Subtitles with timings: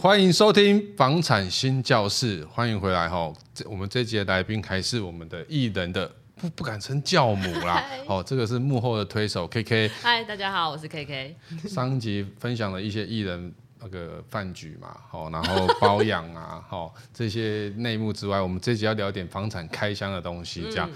[0.00, 3.32] 欢迎收听房产新教室，欢迎回来哈。
[3.54, 9.90] 这我们这集的来宾还是我们的艺人的不不敢称教母啦，哦，这个是幕后的推手 KK。
[10.00, 11.34] 嗨，大家好，我是 KK。
[11.68, 20.88] 上集分享了一些艺人那个饭局嘛，好，然后包养啊，好 这些内幕之外，我们这集要聊点房产开箱的东西，这样，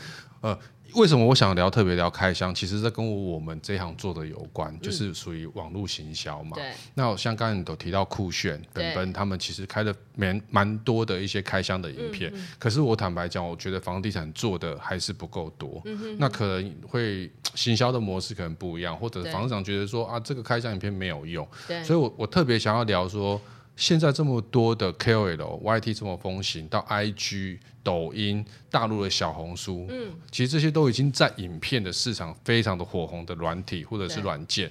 [0.42, 0.58] 嗯、呃。
[0.94, 2.54] 为什么我想聊特别聊开箱？
[2.54, 6.56] 其实这跟我们这一行做的有关，嗯、就是属于网络行销嘛。
[6.56, 6.72] 对。
[6.94, 12.30] 那像刚才你都提到酷炫、本本他们其实开了蛮蛮多的一些开箱的影片。
[12.34, 15.80] 嗯、可是我坦白讲，我觉得房地产做的还是不够多。
[15.84, 21.46] 嗯、那可能会行销的模式可能不一样，或者房长觉得说啊，这个开箱影片没有用。
[21.66, 21.82] 对。
[21.84, 23.40] 所以我我特别想要聊说。
[23.80, 34.70] 现在这么多的 KOL、YT 这么风行，到 IG、抖音、大陆的小红书，嗯，其实这些都已经在影片的市场非常的火红的软体或者是软件。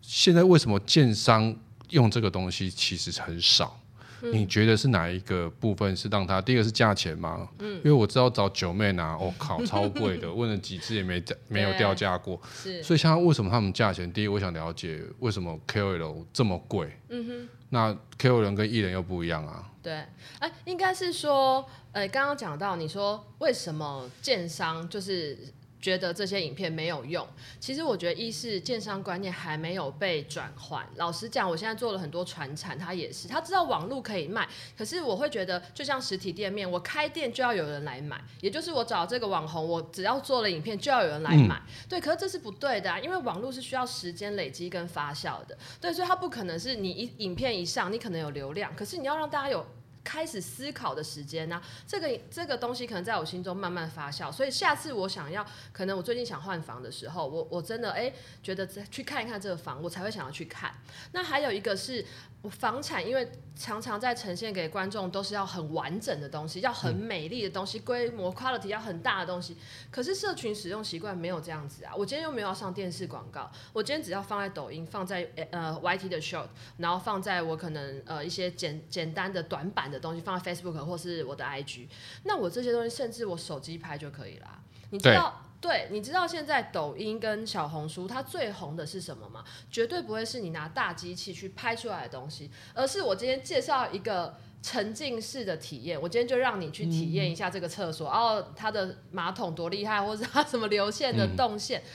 [0.00, 1.52] 现在为什么建商
[1.90, 3.76] 用这个东西其实很少？
[4.22, 6.40] 嗯、你觉得是哪一个部分是让他？
[6.40, 7.48] 第一个是价钱吗？
[7.58, 12.40] 嗯，因为我知道找九妹拿，我、哦、靠，超贵的， 问了几次也没没有掉价过。
[12.52, 14.10] 是，所以像为什么他们价钱？
[14.12, 16.90] 第一，我想了解为什么 KOL 这么贵？
[17.08, 19.70] 嗯哼，那 KOL 跟艺人又不一样啊？
[19.82, 25.38] 对，哎、欸，应该是说，呃、欸，刚刚讲到你说为什么建商就是。
[25.80, 27.26] 觉得这些影片没有用，
[27.60, 30.84] 其实我觉得一是建商观念还没有被转换。
[30.96, 49.64] 老实讲，我现在做了很多传产，他也是，他知道网络可以卖，可是我会觉得，就像实体店面，我开店就要有人来买，也就是我找这个网红，我只要做了影片就要有人来买，嗯、对，可是这是不对的啊，因为网络是需要时间累积跟发酵的，对，所以它不可能是你一影片一上，你可能有流量，可是你要让大家有。
[50.08, 58.10] 开始思考的时间呢、这个这个东西可能在我心中慢慢发酵，所以下次我想要，可能我最近想换房的时候，我我真的哎
[58.42, 60.72] 觉得去看一看这个房，我才会想要去看。
[61.12, 62.02] 那还有一个是。
[62.50, 69.56] 房产因为常常在呈现给观众都是要很完整的东西，要很美丽的东西，规模 quality 要很大的东西。
[69.90, 71.92] 可是社群使用习惯没有这样子啊！
[71.96, 76.46] 我今天又没有要上电视广告，我今天只要放在抖音，放在呃 YT 的 short，
[76.76, 81.88] 然后放在我可能呃一些简简单的短板的东西，放在 Facebook 或是我的 IG。
[82.22, 84.58] 那我这些东西甚至我手机拍就可以了。
[84.90, 85.42] 你知道？
[85.60, 89.44] 对，你知道现在抖音跟小红书它最红的是什么吗？
[89.70, 96.00] 绝对不会是你拿大机器去拍出来的东西，而是我今天介绍一个沉浸式的体验。
[96.00, 101.80] 我今天就让你去体验一下这个厕所，然后、嗯哦、它的马桶多厉害，或者它什么流线的动线。
[101.80, 101.90] 嗯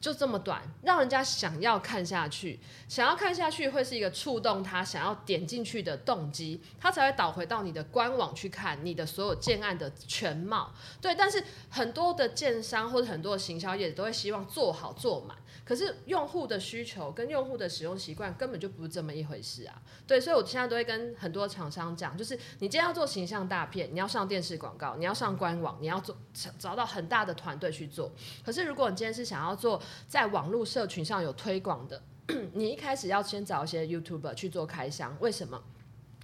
[0.00, 10.72] 就这么短，让人家想要看下去，想要看下去会是一个触动他想要点进去的动机，他才会导回到你的官网去看你的所有建案的全貌。
[11.00, 15.36] 对，但是很多的建商或者很多的行销业都会希望做好做满。
[15.64, 19.82] 可是用户的需求跟用户的使用习惯根本就不是这么一回事啊！
[20.06, 26.16] 对，所以我现在都会跟很多厂商讲，就是你今天要做形象大片，你要上电视广告，你要上官网，你要做
[26.58, 28.12] 找到很大的团队去做。
[28.44, 32.02] 可是如果你今天是想要做在网络社群上有推广的，
[32.54, 35.16] 你一开始要先找一些 YouTuber 去做开箱。
[35.20, 35.60] 为什么？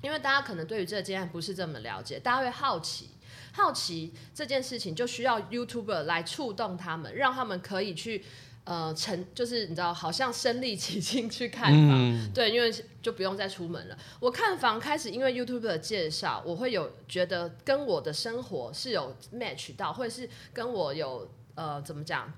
[0.03, 3.11] 因为大家可能对于这个经验不是这么了解，大家会好奇，
[3.53, 8.25] 好奇这件事情就需要 YouTuber 来触动他们，让他们可以去。
[8.65, 13.99] 呃，成就是你知道，好像身临其境去看房，嗯、对，因为就不用再出门了。
[14.21, 22.33] 我看房开始，因为 YouTube 的介绍，我会有觉得跟我的生活是有 match 到，或者是跟我有呃怎么讲，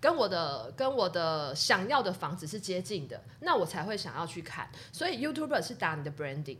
[0.00, 4.68] 跟我的跟我的想要的房子是接近的，那我才会想要去看。
[4.90, 6.58] 所以 YouTuber 是打你的 branding。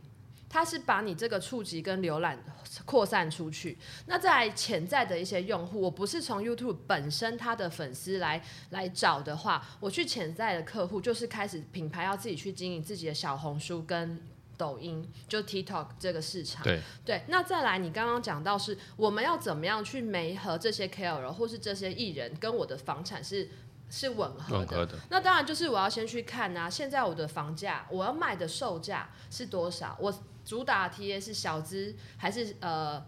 [0.53, 2.37] 它是把你这个触及跟浏览
[2.85, 3.79] 扩散出去。
[4.07, 14.21] 那在潜在的一些用户，我不是从 YouTube 本身它的粉丝来来找的话，我去潜在的客户就是开始品牌要自己去经营自己的小红书跟
[14.57, 16.65] 抖音，就 TikTok 这个市场。
[16.65, 17.23] 对对。
[17.29, 23.49] 那再来，你刚刚讲到是我们要怎么样去媒合这些 KOL 或是这些艺人跟我的房产是
[23.89, 24.59] 是吻合的。
[24.59, 24.99] 吻合的。
[25.11, 29.97] 那当然就是我要先去看啊，现在我的房价，我要卖的售价是多少？
[30.01, 30.13] 我。
[30.51, 33.01] 主打 TA 是小资还是呃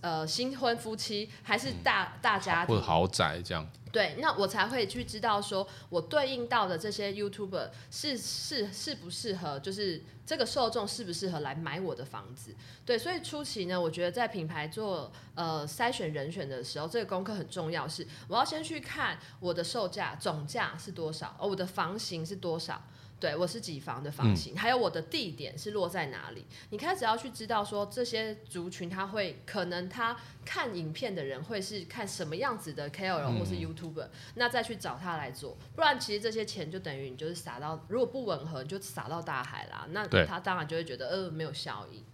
[0.00, 3.64] 呃新婚夫妻还是大、嗯、大家庭或豪宅这样？
[3.92, 12.52] 对，那我才会去知道说我对应到的这些 YouTuber 是是适不适合，就是这个受众适不适合来买我的房子？
[12.84, 22.82] 对，所以初期呢，我觉得在品牌做呃筛选人选的时候，这个功课很重要，是我要先去看我的售价总价是多少，而我的房型是多少。
[23.20, 26.44] 对，我是几房的房型，嗯、还有我的地点是落在哪里。
[26.70, 35.56] 你开始要去知道说这些族群他会可能他看影片的人会是看什么样子的 KOL 或是 YouTuber，、嗯、那再去找他来做。
[35.74, 39.86] 不然其实这些钱就等于你就是撒到，如果不吻合你就撒到大海啦。
[39.90, 42.04] 那他当然就会觉得呃没有效益。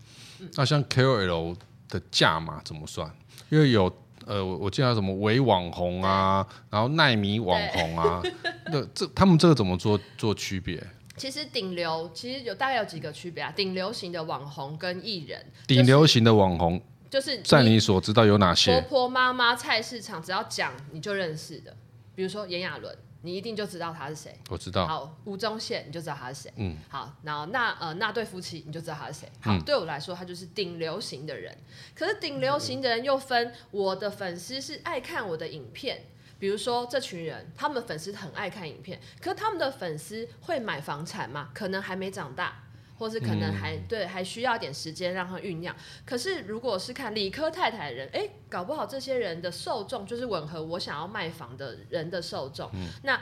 [0.40, 1.56] 嗯、那像 KOL
[1.88, 3.14] 的价码怎么算？
[3.50, 4.03] 因为有。
[4.26, 8.22] 呃，我我记得什么伪网红啊，然后奈米网红啊，
[8.72, 10.82] 那这他们这个怎么做做区别？
[11.16, 15.44] 其实顶流其实有大概有几个区别啊，顶流型的网红跟艺人。
[15.66, 18.80] 顶流型的网红就是在你所知道有哪些？
[18.80, 21.76] 婆婆妈妈菜市场只要讲你就认识的，
[22.14, 22.96] 比如说炎亚纶。
[23.24, 24.86] 你一定就知道他是谁，我知道。
[24.86, 26.52] 好，吴宗宪你就知道他是谁。
[26.56, 29.28] 嗯，好，然后那呃那对夫妻你就知道他是谁。
[29.40, 31.56] 好，嗯、对我来说他就是顶流行的人。
[31.94, 36.04] 可是顶流行的人又分，我的粉丝是爱看我的影片，
[36.38, 41.48] 比如说这群人，他们粉丝很爱看影片，可是他们的粉丝会买房产吗？
[41.54, 42.63] 可能还没长大。
[43.04, 45.76] 或是可能还、嗯、对，还需要点时间让它酝酿。
[46.06, 52.70] 可是如果是看理科太太的人，哎、欸，搞不好这些人的受众就是吻合我想要卖房的人的受众。
[52.72, 53.20] 嗯、那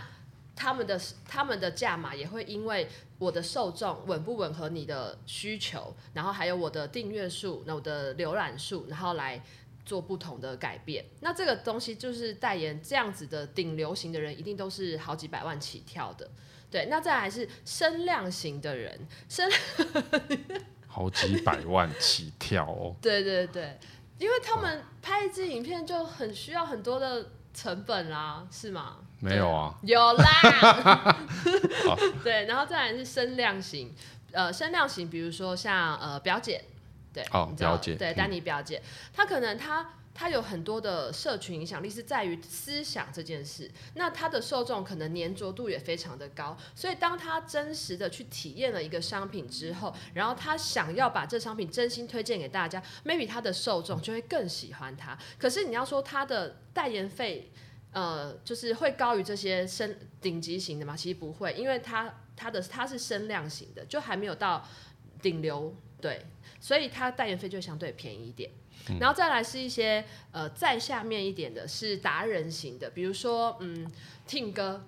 [0.55, 2.88] 他们的他们的价码也会因为
[3.19, 9.43] 我的受众吻不吻合你的需求，然后还有我的订阅数、那我的浏览数，然后来
[9.85, 11.05] 做不同的改变。
[11.23, 16.31] 那这个东西就是代言这样子的顶流行的人，一定都是好几百万起跳的。
[16.72, 19.46] 对，那再来是声量型的人，声
[20.88, 22.96] 好几百万起跳哦。
[23.02, 23.78] 对对对，
[24.19, 28.96] 因为他们拍一支影片就很需要很多的成本啦，是吗？
[29.20, 31.16] 没有啊，有啦。
[32.24, 33.94] 对，然后再来是声量型，
[34.32, 36.64] 呃，声量型，比如说像呃表姐，
[37.12, 38.82] 对，哦，表姐，对，丹尼表姐，
[39.12, 39.90] 她、嗯、可能她。
[40.14, 43.70] 他有很多的社群影响力，是在于思想这件事。
[43.94, 55.19] 那他的受众可能粘着度也非常的高，所以当他真实的去体验了一个商品之后，然后他想要把这商品真心推荐给大家，maybe 他的受众就会更喜欢他。
[55.38, 57.50] 可是你要说他的代言费，
[57.93, 60.97] 呃，就是会高于这些声顶级型的吗？
[60.97, 64.67] 其实不会，因为他他的他是声量型的，就还没有到
[65.23, 66.26] 顶流，对，
[66.61, 68.50] 所以他代言费就相对便宜一点。
[68.99, 73.90] 然后再来是一些呃再下面一点的是达人型的，比如说嗯
[74.29, 74.84] ，Tim 哥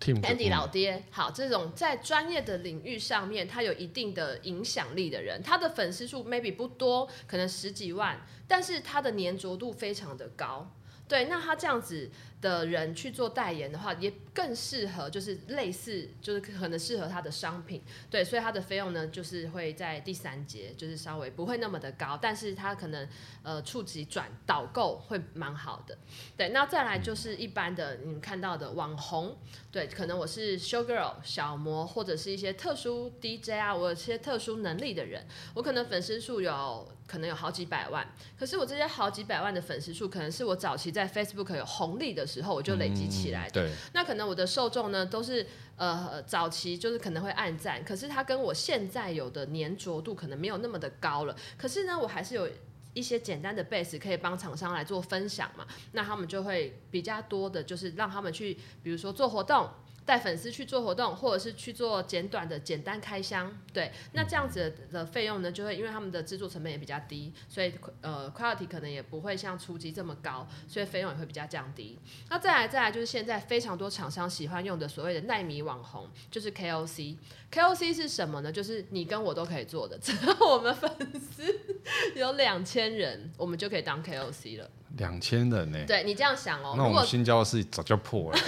[0.00, 10.70] ，Andy 老爹，好，这种在专业的领域上面他有一定的影响力的人，他的粉丝数 maybe 不多，可能十几万，但是他的粘着度非常的高。
[11.08, 12.10] 对，那他这样子
[12.40, 17.80] 的人去做代言的话，也更适合，就是类似，就是可能适合他的商品。
[18.10, 23.08] 对，所以他的费用呢，就是会在第三节，就是稍微不会那么的高，但是他可能
[23.44, 25.96] 呃触及转导购会蛮好的。
[26.36, 29.38] 对，那再来就是一般的你们看到的网红，
[29.70, 35.24] 对，可能我是 show girl 小模，或者是一些特殊 DJ 啊，我有些特殊能力的人，
[35.54, 36.95] 我可能粉丝数有。
[37.06, 38.06] 可能有好几百万，
[38.38, 43.62] 可是我这些好几百万的粉丝数，可能是我早期在 Facebook 有红利的时候，我就累积起来的。
[43.62, 51.36] 嗯、对，那可能我的受众呢，都是呃早期就是可能会暗赞，可是他跟我现在有的粘着度可能没有那么的高了。
[51.56, 52.48] 可是呢，我还是有
[52.92, 59.70] 一些简单的 base 可以帮厂商来做分享嘛，那他们就会比较多的，就是让他们去，比如说做活动。
[60.06, 71.98] 带粉丝去做活动，或者是去做简短的简单开箱，对，那这样子的费用呢，就会因为他们的制作成本也比较低，所以呃 quality 可能也不会像初级这么高，所以费用也会比较降低。
[72.30, 77.16] 那再来再来就是现在非常多厂商喜欢用的所谓的奈米网红，就是 KOC。
[77.50, 78.52] KOC 是什么呢？
[78.52, 81.60] 就是你跟我都可以做的，只要我们粉丝
[82.14, 84.70] 有两千人，我们就可以当 KOC 了。
[84.96, 85.78] 两千人呢？
[85.86, 88.36] 对，你这样想哦、喔，那我们新交的事早就破了。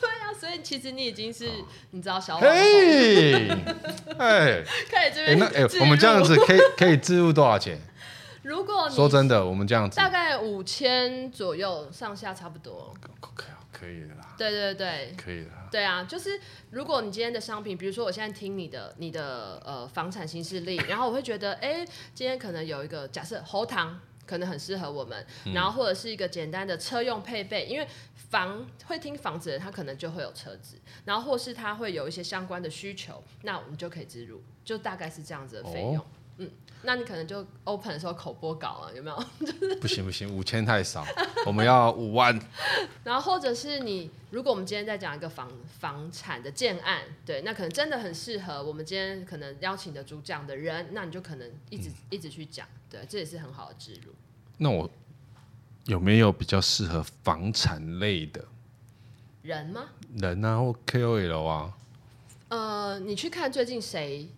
[0.00, 1.48] 对啊，所以其实你已经是，
[1.90, 2.50] 你知道小网红。
[2.50, 5.38] 哎， 可以这边。
[5.38, 7.80] 那哎，我们这样子可以可以置入多少钱？
[8.42, 12.92] 如果你说真的，我们这样子大概五千左右上下，差不多。
[13.20, 14.34] 可可以的啦。
[14.36, 15.50] 对对对，可以的。
[15.70, 16.40] 对啊，就是
[16.70, 24.00] 如果你今天的商品，比如说我现在听你的你的呃房产新势力，然后我会觉得，哎，今天可能有一个假设喉糖。
[24.26, 35.98] 可能很适合我们，然后或者是一个简单的车用配备，因为房会听房子的人，他可能就会有车子，然后或是他会有一些相关的需求，那我们就可以植入，就大概是这样子的费用。
[35.98, 36.04] 哦、
[36.38, 36.50] 嗯，
[36.82, 39.24] 那你可能就 open 的时候口播稿啊，有没有？
[39.80, 41.04] 不行不行，五千太少，
[41.44, 42.40] 我们要五万。
[43.04, 54.12] 然后或者是你，如果我们今天在讲一个房房产的建案，对，那可能真的很适合我们今天可能邀请的主讲的人，那你就可能一直、嗯、一直去讲，对，这也是很好的植入。
[54.58, 54.88] 那我
[55.86, 58.44] 有没有比较适合房产类的
[59.42, 59.88] 人吗？
[60.14, 61.74] 人啊，或 KOL 啊？
[62.48, 64.28] 呃，你去看最近谁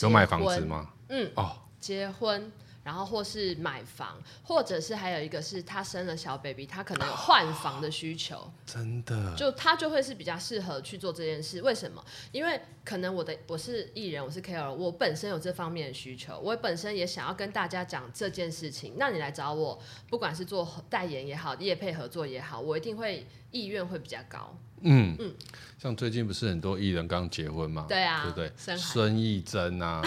[0.00, 0.90] 有买房子吗？
[1.08, 2.50] 嗯，哦，结婚。
[2.84, 8.36] 然后或是买房，或者是还有一个是他生了小 baby，他可能有换房的需求。
[8.36, 11.60] 哦，真的，就他就会是比较适合去做这件事。
[11.62, 12.04] 为什么？
[12.30, 18.94] 因为可能我的我是艺人，我是 KOL，我本身有这方面的需求，我本身也想要跟大家讲这件事情。
[18.98, 24.56] 那你来找我，不管是做代言也好，业配合作也好，我一定会意愿会比较高。
[24.82, 25.34] 嗯嗯，
[25.78, 27.86] 像最近不是很多艺人刚结婚嘛？
[27.88, 28.76] 对啊，对不对？
[28.76, 30.02] 孙艺珍啊。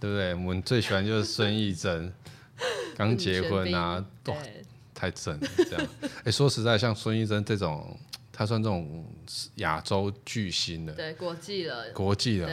[0.00, 0.34] 对不对？
[0.34, 2.12] 我们最喜欢就是孙艺珍，
[2.96, 4.36] 刚结婚啊，哇，
[4.94, 5.86] 太正了这样。
[6.24, 7.98] 哎，说实在，像孙艺珍这种，
[8.32, 9.04] 她算这种
[9.56, 12.48] 亚洲巨星的，对，国际了，国际了。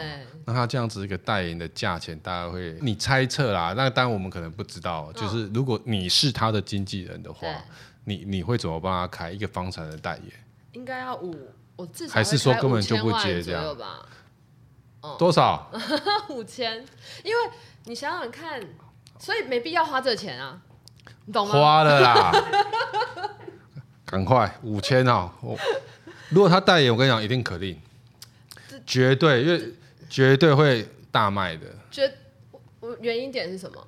[0.45, 3.73] 那她这样子一个代言的价钱，大家会你猜测啦。
[3.75, 7.47] 那当然我们可能不知道，就是如果你是他的经纪人的话，
[8.03, 10.31] 你你会怎么帮他开一个房产的代言？
[10.73, 11.35] 应该要五，
[11.75, 14.05] 我至少还是说根本就不接这样吧。
[15.17, 15.71] 多少？
[16.29, 16.85] 五千，
[17.23, 17.51] 因为
[17.85, 18.61] 你想想看，
[19.19, 20.61] 所以没必要花这个钱啊，
[21.25, 21.53] 你懂吗？
[21.53, 22.31] 花了啦，
[24.05, 25.31] 赶快五千哦！
[25.41, 25.57] 我
[26.29, 27.79] 如果他代言，我跟你讲，一定可定，
[28.85, 29.73] 绝对，因为
[30.09, 31.67] 绝对会大卖的。
[31.91, 32.11] 绝，
[32.79, 33.87] 我原因点是什么？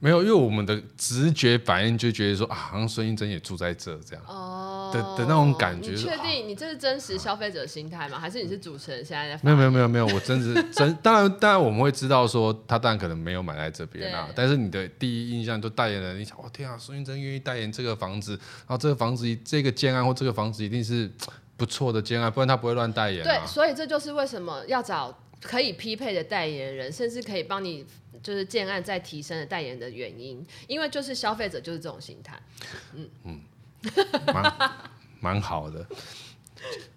[0.00, 4.53] 没有，因为我们的直觉反应就觉得说啊，好像孙艺珍也住在这这样哦
[4.94, 5.90] 的的那种感觉。
[5.90, 8.18] 你确定你这是真实消费者心态吗？
[8.18, 9.40] 还是你是主持人现在在？
[9.42, 10.94] 没有没有没有没有，我真是真。
[11.02, 21.10] 当然当然我们会知道说他当然可能没有买在这边啊，但是你的第一印象就代言人，你想哦天啊，孙运珍愿意代言这个房子，然后这个房子这个建案或这个房子一定是
[21.56, 23.38] 不错的建案，不然他不会乱代言啊。
[23.38, 27.84] 对，所以这就是为什么要找可以匹配的代言人，甚至可以帮你。
[28.22, 32.40] 就是建案在提升的代言的原因，因为就是消费者就是这种心态，
[32.94, 33.40] 嗯嗯，
[34.32, 34.52] 蛮
[35.20, 35.86] 蛮好的。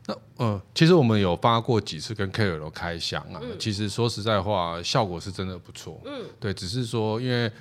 [0.05, 7.51] 那呃，其实我们有发过几次跟 KOL 开箱啊，嗯、其实说实在话，效果是真的不错，嗯，对，只是说因为。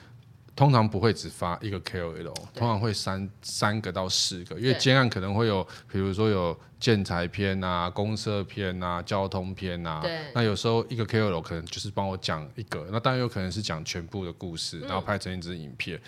[0.56, 10.00] 通常不会只发一个 KOL，通常会三三个到四个，因为建案可能会有，比如说有建材篇啊、公社篇啊、交通篇啊。
[10.00, 10.18] 对。
[10.34, 16.00] 那有时候一个 KOL 可能就是帮我讲一个，那当然有可能是讲全部的故事，然后拍成一支影片。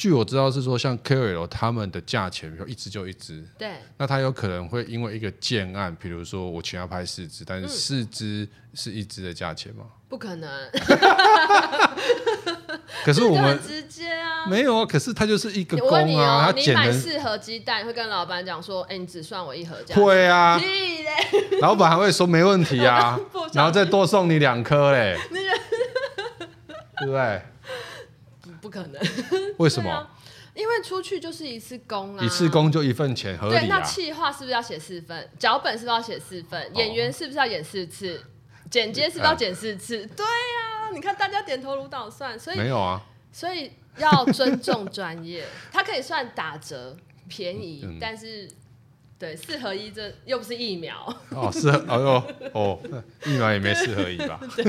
[0.00, 3.44] 据我知道是说，像 KOL 他们的价钱，比如一支就一支。
[3.58, 3.72] 对。
[3.98, 9.84] 那他有可能会因为一个建案，比如说我请他拍四支，但是四支是一支的价钱吗？
[10.08, 10.50] 不可能。
[13.04, 14.86] 可是我们直接啊，没有啊。
[14.86, 20.58] 可是他就是一个工啊，你哦、他你买四盒鸡蛋，会跟老板讲说：“哎、欸，你只算我一盒这样。”会啊，
[21.60, 23.20] 老板还会说没问题啊，
[23.52, 25.18] 然后再多送你两颗嘞，
[26.96, 27.42] 对不对？
[28.60, 29.00] 不可能，
[29.58, 30.08] 为什么？
[30.54, 33.60] 因为出去就是一次工啊，一次工就一份钱，合理啊。
[33.60, 35.30] 对，那企划是不是要写四份？
[35.38, 36.70] 脚本是不是要写四份？
[36.74, 38.20] 演员是不是要演四次？
[38.68, 40.04] 剪接是不是要剪四次？
[40.16, 43.00] 对呀、啊，你看大家点头如捣蒜，所以没有啊，
[43.32, 45.44] 所以要尊重专业。
[45.72, 46.96] 它可以算打折
[47.28, 48.50] 便宜，嗯、但是
[49.18, 50.96] 对四合一这又不是疫苗
[51.30, 52.78] 哦，是哦哟哦，
[53.24, 54.40] 疫苗也没四合一吧？
[54.56, 54.64] 对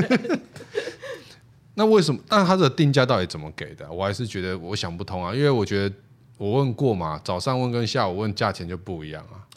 [1.75, 2.20] 那为什么？
[2.28, 3.92] 但它的定价到底怎么给的？
[3.92, 5.96] 我还是觉得我想不通啊，因为我觉得
[6.38, 9.48] 我问过嘛，早上问跟下午问价钱就不一样啊，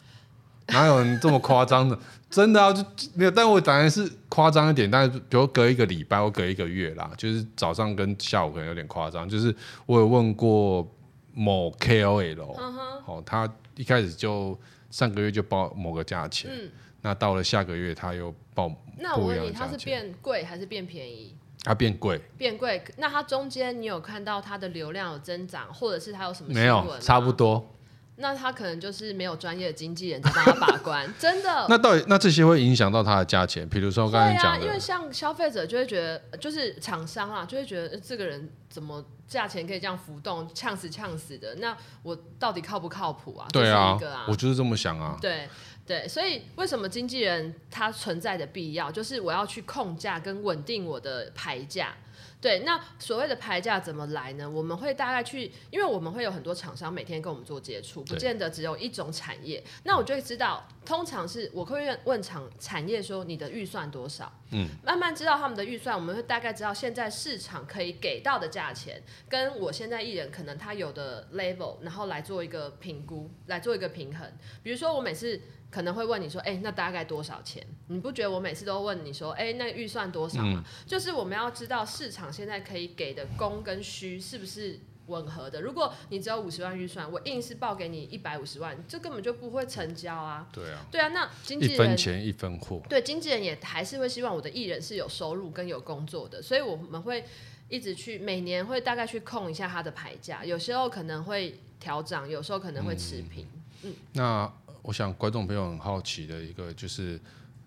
[0.67, 1.97] 哪有人这么夸张的？
[2.29, 9.27] 真的啊，就没有，但我当然是夸张一点，但是比如隔一个礼拜或隔一个月啦，就是早上跟下午可能有点夸张。
[9.29, 9.55] 就是
[9.85, 10.85] 我有问过
[11.33, 13.23] 某 KOL，哦、uh.
[13.23, 14.57] 他一开始就
[14.89, 16.69] 上个月就报某个价钱，嗯、
[17.01, 18.69] 那到了下个月他又报。
[18.97, 21.35] 那我问你，他是变贵还是变便宜？
[21.65, 22.81] 他变贵，变贵。
[22.97, 26.97] 那它中间你有看到它的流量有增长，或者是它有什么没有？
[27.01, 27.71] 差不多。
[28.17, 31.65] 那他可能就是没有专业的经纪人在帮他把关， 真的。
[31.67, 33.67] 那到底那这些会影响到他的价钱？
[33.67, 41.55] 比如说我刚才讲的，啊，因为像消费者就会觉得，就是厂商啊，就会觉得这个人怎么价钱可以这样浮动，呛死呛死的。
[41.55, 43.45] 那我到底靠不靠谱啊？
[43.51, 45.17] 对啊，是啊，我就是这么想啊。
[45.19, 45.49] 对
[45.85, 51.95] 对，所以为什么经纪人他存在的必要，就是我要去控价跟稳定我的牌价。
[52.41, 54.47] 对，那所谓的牌价怎么来呢？
[54.47, 59.63] 我们会大概去，因为我们会有很多厂商每天跟我们做接触，不见得只有一种产业。
[59.83, 74.31] 那我就会知道，通常是我会问问厂产业说你的预算多少，嗯，慢慢知道他们的预算，我们会大概知道现在市场可以给到的价钱，跟我现在艺人可能他有的 level，然后来做一个评估，来做一个平衡。
[74.61, 75.41] 比如说我每次。
[75.75, 77.61] 可能会问你说，哎、欸，那大概多少钱？
[77.87, 80.63] 你不觉得我每次都问你说，哎、欸，那预算多少吗？
[80.65, 85.59] 嗯、就是我们要知道市场现在可以给的供跟需是不是吻合的。
[85.59, 90.47] 如果你只有五十万预算，我硬是报给你一百五十万，这根本就不会成交啊。
[90.53, 92.81] 对啊，对啊，那经纪人一分钱一分货。
[92.87, 97.25] 对，经纪人也还是会希望我的艺人是有收入跟有工作的，所以我们会
[97.67, 103.45] 一直去每年会大概去控一下他的牌价，有时候可能会调涨，有时候可能会持平。
[103.83, 104.53] 嗯，嗯那
[104.85, 107.19] 我想观众朋友很好奇的一个就是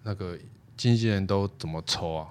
[0.02, 0.38] 那个。
[0.76, 2.28] 经纪人都怎么抽啊？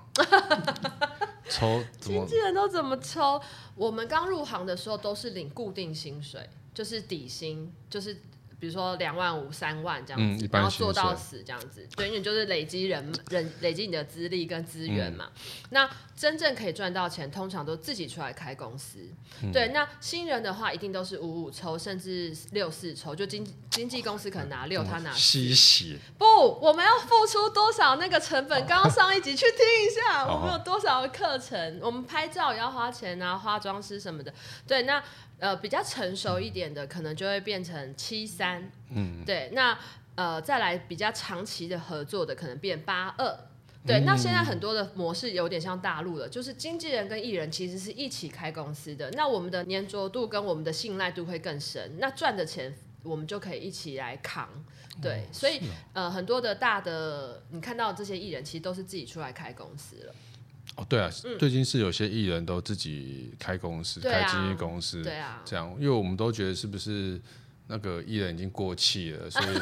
[1.50, 1.84] 抽？
[2.00, 3.42] 经纪人都怎么抽？
[3.76, 8.18] 我们刚入行的时候都是领固定薪水，就是底薪，就是
[8.60, 11.88] 比如说两万五、三万这样子，嗯、然后做到死这样子。
[11.96, 15.30] 对，因为就是累积人人累积你的资历跟资源嘛。
[15.36, 19.00] 嗯、那真正可以赚到钱，通常都自己出来开公司。
[19.44, 23.16] 嗯、对，那新人的话，一定都是五五抽，甚至六四抽。
[23.16, 25.98] 就经经纪公司可能拿六，他拿吸血。
[26.18, 26.26] 不，
[26.60, 28.66] 我们要付出多少那个成本？
[28.66, 31.80] 刚刚上一集去听一下，我们有多少课程？
[31.82, 34.34] 我们拍照也要花钱啊，化妆师什么的。
[34.68, 35.04] 对，那
[35.40, 38.72] 呃比较成熟一点的，可能就会变成七三。
[38.90, 39.78] 嗯，对，那
[40.16, 43.38] 呃再来比较长期的合作的，可能变八二。
[43.86, 54.50] 对，那现在很多的模式有点像大陆了，就是经纪人跟艺人其实是一起开公司的，那我们的粘着度跟我们的信赖度会更深，那赚的钱我们就可以一起来扛。
[55.02, 60.14] 对，哦、所以、哦、呃很多的大的你看到这些艺人其实都是自己出来开公司了。
[60.76, 67.20] 哦，对啊，嗯、最近是有些艺人都自己开公司，啊、开经纪公司，对啊，这样，因为我们都觉得是不是
[67.68, 69.54] 那个艺人已经过气了，所以 为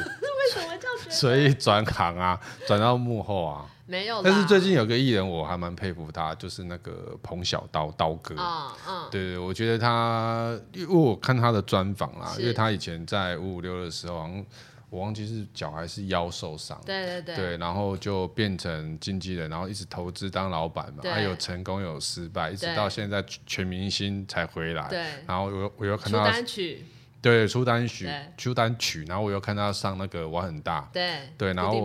[0.52, 3.66] 什么叫所以转行啊，转到幕后啊。
[3.88, 8.34] 没有，但是最近有个艺人我还蛮佩服他，就是那个彭小刀刀哥。
[8.36, 14.44] 嗯嗯，对对，我觉得他，因为我看他的专访啦，因为他以前在五五六的时候，好像
[14.90, 16.80] 我忘记是脚还是腰受伤。
[16.84, 17.36] 对对对。
[17.36, 24.88] 对，然后就变成经纪人，然后一直投资当老板嘛，还对有成功有失败，一直到现在全明星才回来。
[24.88, 24.98] 对。
[25.26, 26.84] 然后我我又看到单曲。
[27.22, 31.84] 对，出单曲，对出单曲，然后我又看他上那个我很大，对对，然后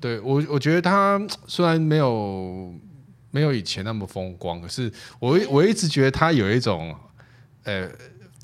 [0.00, 2.72] 对我我觉得他虽然没有
[3.30, 6.96] 没有以前那么风光，可是我我一直觉得他有一种
[7.64, 7.86] 呃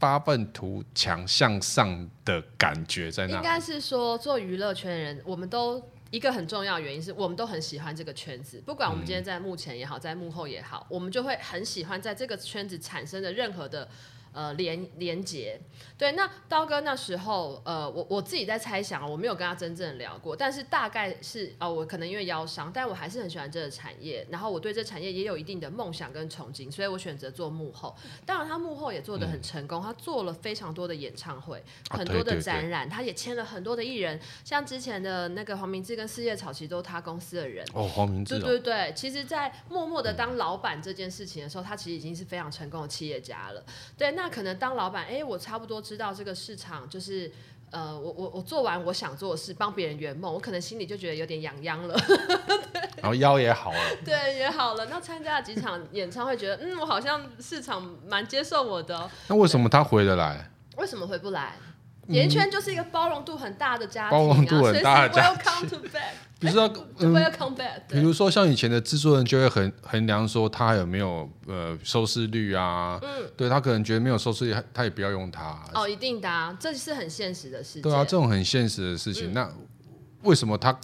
[0.04, 3.36] 发愤图强向上的感觉在那。
[3.36, 13.88] 应该是说做娱乐圈的人，我们都一个很重要的原因是我们都很喜欢这个圈子，不管我们今天在幕前也好，在幕后也好，我们就会很喜欢在这个圈子产生的任何的。
[14.34, 15.60] 呃，连连接，
[15.96, 27.94] 对，那刀哥那时候，呃，我我自己在猜想，我没有跟他真正聊过，但是大概是，哦、呃，我可能因为腰伤，但我还是很喜欢这个产业，然后我对这产业也有一定的梦想跟憧憬，所以我选择做幕后。
[28.26, 37.64] 当然，他幕后也做得很成功，嗯、他做了非常多的演唱会，很多的展览，啊、他也签了很多的艺人，像之前的那个黄明志跟四叶草，其实都是他公司的人。
[37.72, 38.40] 哦，黄明志、哦。
[38.40, 43.64] 对对对，其实，在默默的当老板这件事情的时候，他其实已经是非常成功的企业家了。
[43.96, 44.23] 对，那。
[44.24, 47.30] 那可能当老板，哎、欸，我差不多知道这个市场，就是，
[47.70, 51.94] 呃，我我我做完我想做的事，帮别人圆梦，我可能心里就觉得有点痒痒了，
[52.96, 54.86] 然后腰也好了，对，也好了。
[54.86, 59.10] 那参加了几场演唱会，觉得，嗯，我好像市场蛮接受我的。
[59.28, 60.50] 那为什么他回得来？
[60.78, 61.56] 为什么回不来？
[62.08, 65.80] 演艺圈就是一个包容度很大的家庭，啊，包容度很大的家庭。
[66.40, 67.14] 比如说，嗯，
[67.88, 75.58] 比如说像以前的制作人就会衡衡量说他有没有呃收视率啊，嗯，对他可能觉得没有收视率，他也不要用他。
[75.72, 77.82] 哦，一定的啊，这是很现实的事情。
[77.82, 79.50] 对啊，这种很现实的事情，嗯、那
[80.24, 80.78] 为什么他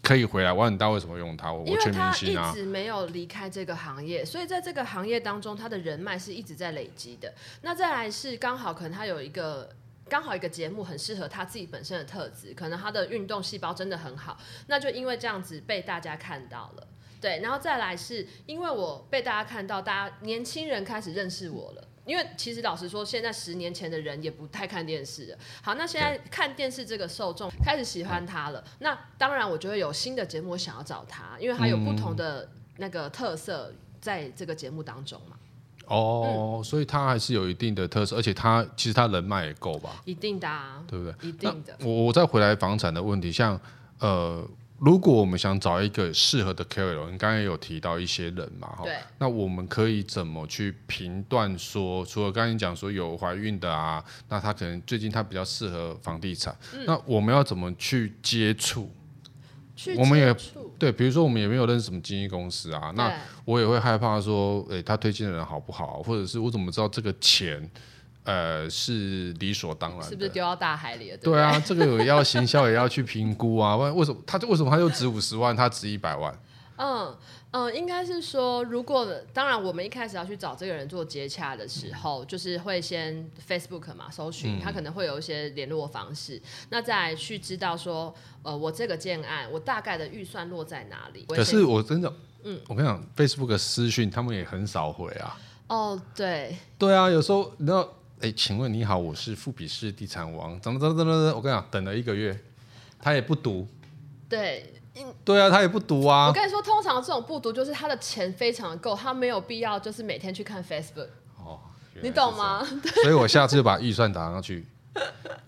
[0.00, 0.50] 可以回来？
[0.50, 1.52] 我很大为什么用他？
[1.52, 7.30] 我全明星啊，因为他一直没有离开这个行业，所以在这个行业当中，他的人脉是一直在累积的。
[7.60, 9.68] 那再来是刚好可能他有一个。
[10.12, 16.86] 刚好一个节目很适合他自己本身的特质，可能他的运动细胞真的很好，那就因为这样子被大家看到了，
[17.18, 32.46] 对，然后再来是因为我被大家看到，大家年轻人开始认识我了，因为其实老实说，现在十年前的人也不太看电视，好，那现在看电视这个受众开始喜欢他了，那当然我就会有新的节目想要找他，因为他有不同的
[32.76, 35.38] 那个特色在这个节目当中嘛。
[35.86, 40.00] 哦，嗯、所以他还是有一定的特色，而且他其实他人脉也够吧？
[40.04, 41.28] 一定的、啊，对不对？
[41.28, 41.76] 一定的。
[41.80, 43.58] 我我再回来房产的问题，像
[43.98, 44.46] 呃，
[44.78, 48.96] 如果我们想找一个适合的 KOL，你刚才有提到一些人嘛，哈，对。
[49.18, 58.90] 那我们可以怎么去评断说，除了刚才你讲说有怀孕的啊，那他可能最近他比较适合房地产，嗯、那我们要怎么去接触？
[59.96, 60.32] 我们也
[60.82, 63.08] 对，比如说我们也没有认识什么经纪公司啊，那
[63.44, 67.70] 我也会害怕说，诶，他推荐的人好不好，或者是我怎么知道这个钱，
[68.24, 71.16] 呃，是理所当然的，是不是丢到大海里了？
[71.18, 73.76] 对，对啊，这个也要行销，也要去评估啊。
[73.76, 76.36] 为为什么他为什么他就值五十万，他值一百万？
[76.76, 77.16] 嗯
[77.52, 91.24] 嗯，应该是说，如果当然我们一开始要去找这个人做接洽的时候，嗯、就是会先 Facebook 嘛搜寻，他可能会有一些联络方式，嗯、那再去知道说，呃，我这个建案我大概的预算落在哪里。
[91.28, 92.12] 可是我真的，
[92.44, 95.38] 嗯，我跟你讲，Facebook 私讯他们也很少回啊。
[95.68, 97.86] 哦，对，对啊，有时候你知道，
[98.20, 102.38] 哎，请问你好，我是富比士地产王，怎么怎么怎么，我跟你讲，等了一个月，
[102.98, 103.68] 他也不读。
[104.28, 104.72] 对。
[105.24, 106.26] 对啊，他也不读啊。
[106.28, 111.08] 我跟你说，通常这种不读，就是他的钱非常的够，他没有必要就是每天去看 Facebook。
[111.38, 111.58] 哦，
[112.02, 112.62] 你懂吗？
[113.02, 114.66] 所以我下次就把预算打上去，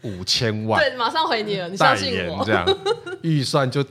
[0.03, 0.81] 五千万。
[0.81, 2.45] 对，马上回你了，你相信我。
[2.45, 2.67] 这样
[3.23, 3.85] 预算就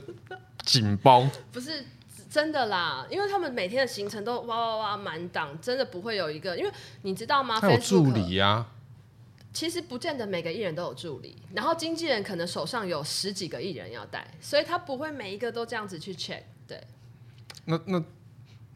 [0.64, 1.30] 紧绷。
[1.52, 1.84] 不是
[2.28, 6.70] 真的啦，因为他们每天的行程都哇哇哇满档，真的不会有一个，因为
[7.02, 7.60] 你知道吗？
[7.60, 8.66] 他有助理呀。
[9.54, 16.42] 其实不见得每个艺人都有助理，然后经纪人可能手上有十几个艺人要带，所以他不会每一个都这样子去 check。
[16.66, 16.78] 对，
[17.64, 17.98] 那那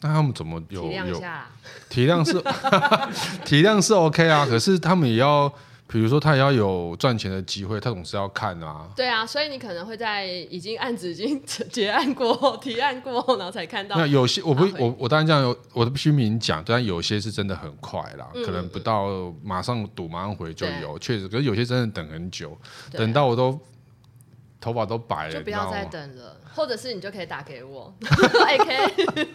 [0.00, 1.50] 那他们怎么有体谅一下？
[1.90, 2.40] 体谅是
[3.44, 5.52] 体谅是 OK 啊，可是他们也要。
[5.90, 8.86] 比如说，他也要有赚钱的机会，他总是要看啊。
[8.94, 13.96] 对啊，所以你可能会在已经案子已经结案过后、 提案过后，然后才看到。
[13.96, 21.26] 那有些我不我我当然这样有我的虚名讲，但有些是真的很快啦，嗯、可能不到马上赌马上回就有，确实。
[21.26, 22.54] 可是有些真的等很久，
[22.92, 23.58] 等到我都
[24.60, 26.36] 头发都白了，就不要再等了。
[26.54, 29.26] 或者是你就可以打给我， AK。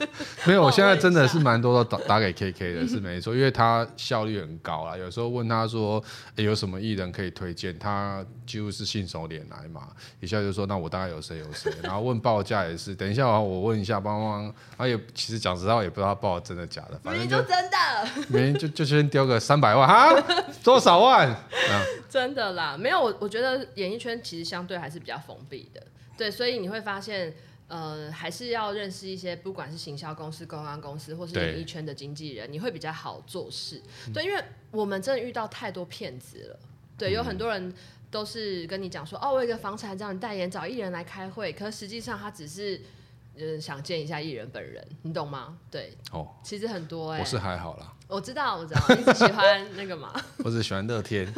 [0.46, 4.98] 没有，我现在真的是蛮多都打打给 KK 的，是没错，因为他效率很高啊。
[4.98, 6.04] 有时候问他说，
[6.36, 9.88] 欸、有什么艺人可以推荐，他几乎是信手拈来嘛，
[10.20, 11.72] 一下就说，那我大概有谁有谁。
[11.82, 14.54] 然后问报价也是，等一下我问一下，帮帮。
[14.78, 17.78] 他也其实讲实话，也不知道报真的假的，反正就，就真的，
[18.28, 20.14] 明明就就先丢个三百万哈，
[20.64, 21.30] 多少万？
[21.30, 21.38] 啊
[22.10, 25.82] 真的啦，没有我我觉得演艺圈其实相对还是比较封闭的。
[26.18, 27.34] 对，所以你会发现，
[27.68, 33.82] 呃，还是要认识一些，不管是行销公司、公关公司，或是演艺圈的经纪人，你会比较好做事。
[34.14, 36.60] 对，因为我们真的遇到太多骗子了。
[36.98, 37.74] 对，有很多人
[38.12, 42.80] 都是跟你讲说，嗯、哦，我有一个房产让你代言，找艺人来开会，可实际上他只是，
[43.36, 45.58] 呃，想见一下艺人本人，你懂吗？
[45.72, 47.92] 对，哦，其实很多哎、欸，我是还好啦。
[48.08, 50.14] 我知道，我知道，你只喜欢那个嘛？
[50.46, 51.28] 我只喜欢乐天。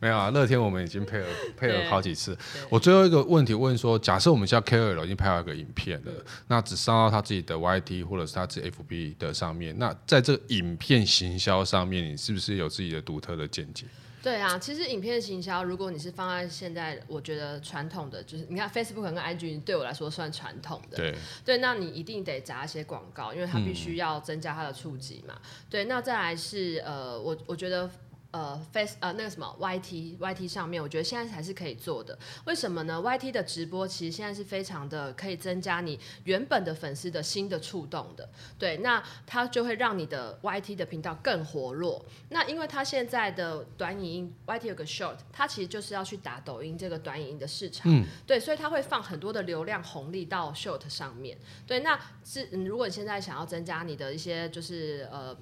[0.00, 2.36] 没有啊，乐天我们已经配合配合好几次。
[2.68, 13.86] 我最后一个问题问说，假设我们现在 KOL 已经拍好一个影片了，嗯、那只上到他自己的 YT 或者是他自己 FB 的上面，那在这个影片行销上面，你是不是有自己的独特的见解？
[14.22, 20.96] 对啊，其实影片行销，如果你是放在现在，我觉得传统的就是，你看 Facebook 跟 IG 对我来说算传统的。
[20.96, 25.34] 对对，那你一定得砸一些广告，因为它必须要增加它的触及嘛。
[25.34, 27.90] 嗯、对，那再来是呃，我我觉得。
[28.34, 32.18] 呃，Face 呃那个什么 YT YT 上面，我觉得现在还是可以做的。
[32.46, 38.28] 为什么呢？YT 的直播其实现在是非常的可以增加你原本的粉丝的新的触动的。
[38.58, 42.04] 对，那它就会让你的 YT 的频道更活络。
[42.30, 47.84] 那因为它现在的短影音 YT 有个 Short，它其实就是要去打抖音这个短影音的市场。
[47.86, 48.04] 嗯。
[48.26, 51.38] 对，所以它会放很多的流量红利到 Short 上面。
[51.68, 55.36] 对，那是如果你现在想要增加你的一些就是呃。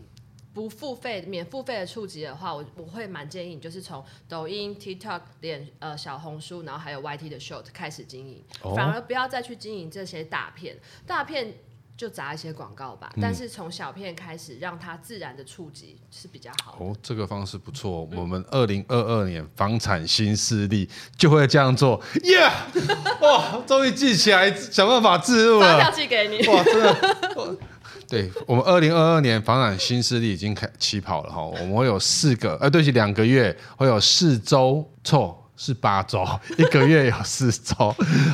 [0.54, 10.76] 不付费、免付费的触及的话，我我会蛮建议你，就是从抖音、TikTok、脸呃小红书，然后还有 YT 的 Short 开始经营，哦、反而不要再去经营这些大片。
[11.06, 11.54] 大片
[11.96, 16.76] 就砸一些广告吧，嗯、但是从小片开始，让它自然的触及是比较好。
[16.80, 18.06] 哦，这个方式不错。
[18.10, 21.98] 嗯、我们二零二二年房产新势力就会这样做。
[22.24, 23.20] 耶、yeah!
[23.22, 25.78] 哇，终于记起来，想办法置入了。
[25.78, 26.46] 发票寄给你。
[26.48, 27.56] 哇，真的。
[28.12, 36.22] 对，我们二零二二年房产新势力已经开起跑了哈，我们会有四个，呃，对不起，两个月会有四周，错是八周，
[36.58, 37.74] 一个月有四周，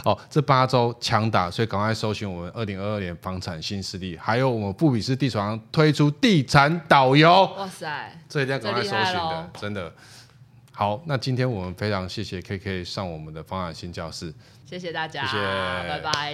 [0.04, 9.92] 哦，这八周强打，所以赶快搜寻我们二零二二年房产新势力，还有我们布比斯地产推出地产导游，哇塞，这一定要赶快搜寻的，真的。
[10.72, 14.34] 好，那今天我们非常谢谢 KK 上我们的房产新教室，
[14.68, 15.42] 谢谢大家，谢谢，
[15.88, 16.32] 拜拜。